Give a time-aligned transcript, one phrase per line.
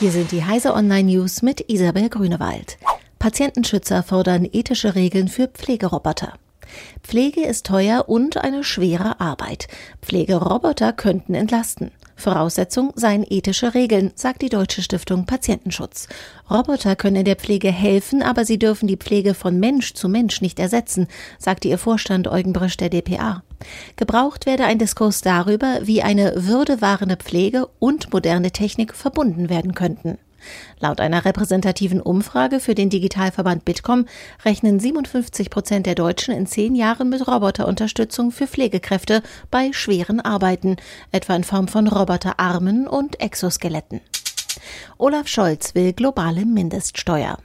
[0.00, 2.78] Hier sind die Heise Online News mit Isabel Grünewald.
[3.18, 6.34] Patientenschützer fordern ethische Regeln für Pflegeroboter.
[7.02, 9.66] Pflege ist teuer und eine schwere Arbeit.
[10.00, 11.90] Pflegeroboter könnten entlasten.
[12.14, 16.06] Voraussetzung seien ethische Regeln, sagt die Deutsche Stiftung Patientenschutz.
[16.48, 20.40] Roboter können in der Pflege helfen, aber sie dürfen die Pflege von Mensch zu Mensch
[20.40, 21.08] nicht ersetzen,
[21.40, 23.42] sagte ihr Vorstand Eugen Brisch der dpa.
[23.96, 30.18] Gebraucht werde ein Diskurs darüber, wie eine würdewahrende Pflege und moderne Technik verbunden werden könnten.
[30.78, 34.06] Laut einer repräsentativen Umfrage für den Digitalverband Bitkom
[34.44, 40.76] rechnen 57 Prozent der Deutschen in zehn Jahren mit Roboterunterstützung für Pflegekräfte bei schweren Arbeiten,
[41.10, 44.00] etwa in Form von Roboterarmen und Exoskeletten.
[44.96, 47.38] Olaf Scholz will globale Mindeststeuer.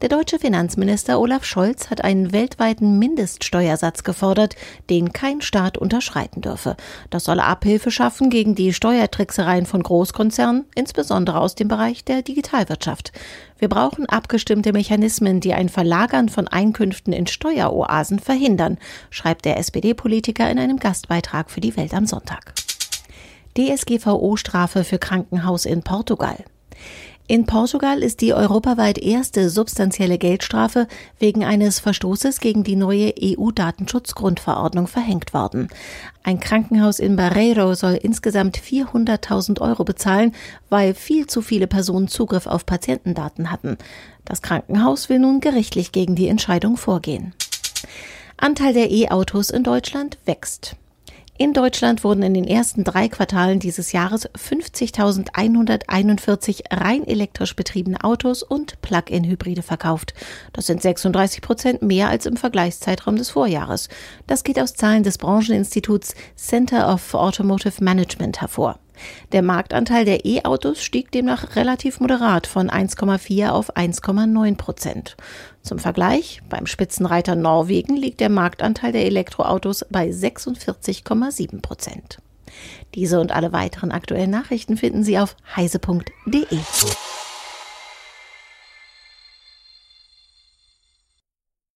[0.00, 4.54] Der deutsche Finanzminister Olaf Scholz hat einen weltweiten Mindeststeuersatz gefordert,
[4.90, 6.76] den kein Staat unterschreiten dürfe.
[7.10, 13.12] Das solle Abhilfe schaffen gegen die Steuertricksereien von Großkonzernen, insbesondere aus dem Bereich der Digitalwirtschaft.
[13.58, 18.78] Wir brauchen abgestimmte Mechanismen, die ein Verlagern von Einkünften in Steueroasen verhindern,
[19.10, 22.54] schreibt der SPD-Politiker in einem Gastbeitrag für die Welt am Sonntag.
[23.56, 26.44] DSGVO-Strafe für Krankenhaus in Portugal.
[27.30, 34.86] In Portugal ist die europaweit erste substanzielle Geldstrafe wegen eines Verstoßes gegen die neue EU-Datenschutzgrundverordnung
[34.86, 35.68] verhängt worden.
[36.22, 40.34] Ein Krankenhaus in Barreiro soll insgesamt 400.000 Euro bezahlen,
[40.70, 43.76] weil viel zu viele Personen Zugriff auf Patientendaten hatten.
[44.24, 47.34] Das Krankenhaus will nun gerichtlich gegen die Entscheidung vorgehen.
[48.38, 50.76] Anteil der E-Autos in Deutschland wächst.
[51.40, 58.42] In Deutschland wurden in den ersten drei Quartalen dieses Jahres 50.141 rein elektrisch betriebene Autos
[58.42, 60.14] und Plug-in-Hybride verkauft.
[60.52, 63.88] Das sind 36 Prozent mehr als im Vergleichszeitraum des Vorjahres.
[64.26, 68.80] Das geht aus Zahlen des Brancheninstituts Center of Automotive Management hervor.
[69.32, 75.16] Der Marktanteil der E-Autos stieg demnach relativ moderat von 1,4 auf 1,9 Prozent.
[75.62, 82.18] Zum Vergleich, beim Spitzenreiter Norwegen liegt der Marktanteil der Elektroautos bei 46,7 Prozent.
[82.94, 86.58] Diese und alle weiteren aktuellen Nachrichten finden Sie auf heise.de.